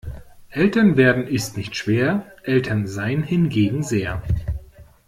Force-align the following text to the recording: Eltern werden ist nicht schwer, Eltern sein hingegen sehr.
Eltern 0.49 0.97
werden 0.97 1.27
ist 1.27 1.57
nicht 1.57 1.75
schwer, 1.75 2.25
Eltern 2.41 2.87
sein 2.87 3.21
hingegen 3.21 3.83
sehr. 3.83 4.23